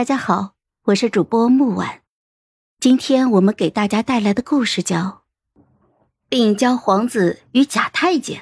[0.00, 0.52] 大家好，
[0.86, 2.00] 我是主播木婉。
[2.80, 4.96] 今天我们给大家带来的故事叫
[6.30, 8.38] 《病娇皇子与假太监》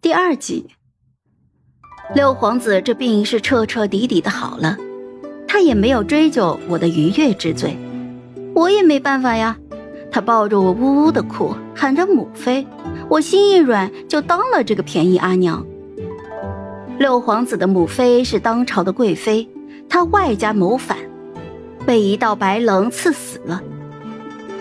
[0.00, 0.70] 第二集。
[2.14, 4.78] 六皇子这病是彻彻底底的好了，
[5.46, 7.76] 他也没有追究我的逾越之罪，
[8.54, 9.58] 我也没办法呀。
[10.10, 12.66] 他抱着我呜呜的哭，喊着母妃，
[13.10, 15.66] 我心一软，就当了这个便宜阿娘。
[16.98, 19.46] 六皇子的母妃是当朝的贵妃。
[19.88, 20.96] 他外加谋反，
[21.84, 23.62] 被一道白棱刺死了。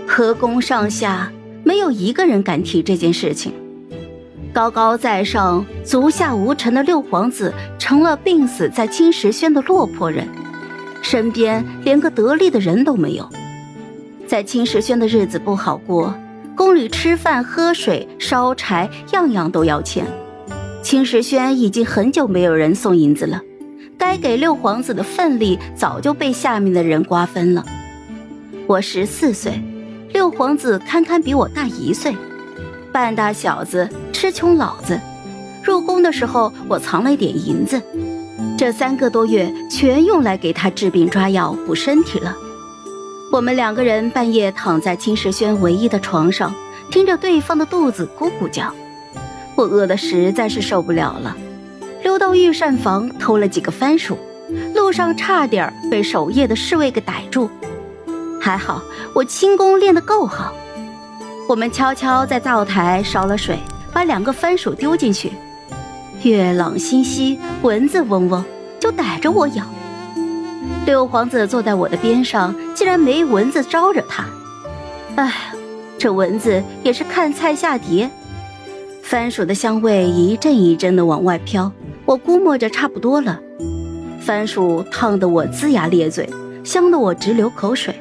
[0.08, 1.31] 河宫上下
[1.63, 3.53] 没有一个人敢提这件事情。
[4.53, 10.27] 高高在上、足下无尘的六皇子成了病死在青石轩的落魄人，
[11.02, 13.30] 身边连个得力的人都没有。
[14.28, 16.14] 在青石轩的日子不好过，
[16.55, 20.05] 宫里吃饭、喝水、烧柴，样样都要钱。
[20.81, 23.41] 青石轩已经很久没有人送银子了。
[24.12, 27.64] 该给六皇子的份例早就被下面的人瓜分了。
[28.68, 29.64] 我十四岁，
[30.12, 32.14] 六皇子堪堪比我大一岁，
[32.92, 35.00] 半大小子吃穷老子。
[35.64, 37.81] 入宫的时候，我藏了一点银子，
[38.58, 42.36] 这三个多月全用来给他治病抓药补身体了。
[43.31, 46.53] 我们两个人半夜躺在金石轩唯一的床上，
[46.92, 48.73] 听着对方的肚子咕咕叫，
[49.56, 51.34] 我饿得实在是受不了了。
[52.03, 54.17] 溜到御膳房偷了几个番薯，
[54.75, 57.49] 路上差点被守夜的侍卫给逮住，
[58.39, 58.81] 还好
[59.13, 60.53] 我轻功练得够好。
[61.47, 63.59] 我们悄悄在灶台烧了水，
[63.94, 65.31] 把两个番薯丢进去。
[66.23, 68.44] 月朗星稀，蚊子嗡嗡，
[68.79, 69.63] 就逮着我咬。
[70.85, 74.25] 六皇子坐在我的边上，竟然没蚊子招惹他。
[75.16, 75.33] 哎，
[75.97, 78.09] 这蚊子也是看菜下碟。
[79.03, 81.72] 番薯的香味一阵一阵的往外飘。
[82.12, 83.40] 我估摸着差不多了，
[84.20, 86.30] 番薯烫得我龇牙咧嘴，
[86.62, 87.95] 香得我直流口水。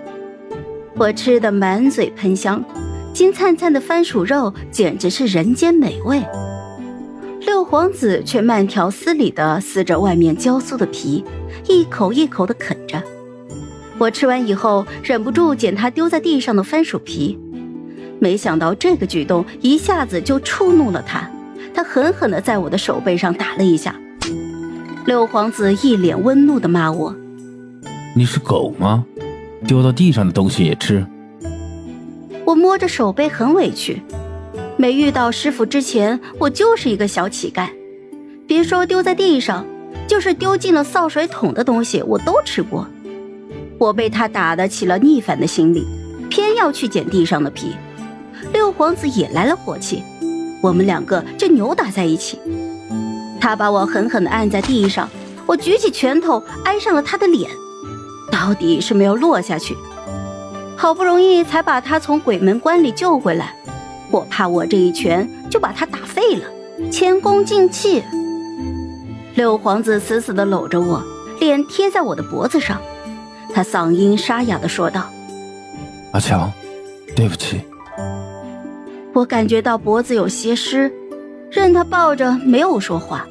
[0.97, 2.61] 我吃得满嘴喷香，
[3.13, 6.21] 金灿灿的番薯肉简直是人间美味。
[7.43, 11.25] 六皇子却慢条斯理地撕着外面焦酥的皮，
[11.69, 13.01] 一口一口地啃着。
[13.97, 17.39] 我吃完以后，忍不住捡他丢在地上的番薯皮，
[18.19, 21.31] 没想到这个举动一下子就触怒了他。
[21.73, 23.95] 他狠狠地在我的手背上打了一下，
[25.11, 27.13] 六皇子一脸温怒的骂我
[28.15, 29.05] ：“你是狗吗？
[29.67, 31.05] 丢到地上的东西也吃？”
[32.47, 34.01] 我摸着手背很委屈，
[34.77, 37.69] 没遇到师傅之前，我就是一个小乞丐，
[38.47, 39.67] 别说丢在地上，
[40.07, 42.87] 就是丢进了扫水桶的东西我都吃过。
[43.79, 45.85] 我被他打得起了逆反的心理，
[46.29, 47.73] 偏要去捡地上的皮。
[48.53, 50.05] 六皇子也来了火气。
[50.63, 52.39] 我们两个就扭打在一起，
[53.41, 55.09] 他把我狠狠地按在地上，
[55.47, 57.51] 我举起拳头挨上了他的脸，
[58.31, 59.77] 到底是没有落下去。
[60.77, 63.55] 好不容易才把他从鬼门关里救回来，
[64.11, 66.45] 我怕我这一拳就把他打废了，
[66.91, 68.03] 前功尽弃。
[69.35, 71.03] 六皇子死死地搂着我，
[71.39, 72.81] 脸贴在我的脖子上，
[73.55, 75.09] 他嗓音沙哑地说道
[76.13, 76.53] ：“阿强，
[77.17, 77.61] 对不起。”
[79.13, 80.91] 我感觉到脖子有些湿，
[81.51, 83.27] 任他抱着，没有说话。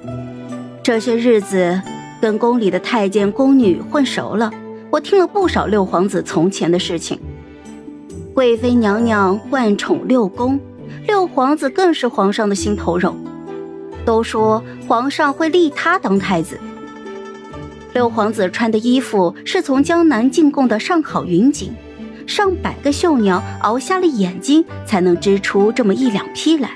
[0.84, 1.82] 这些日子
[2.22, 4.52] 跟宫里的太监宫女混熟了，
[4.90, 7.18] 我听了不少六皇子从前的事情。
[8.34, 10.60] 贵妃娘娘惯宠六宫，
[11.08, 13.16] 六皇子更是皇上的心头肉。
[14.06, 16.60] 都说皇上会立他当太子。
[17.94, 21.72] 六皇子穿的衣服是从江南进贡的上好云锦。
[22.26, 26.70] 上百个绣娘熬瞎了眼睛，才能织出这么一两匹来。